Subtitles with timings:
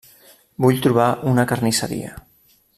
[0.65, 2.19] Vull trobar una carnisseria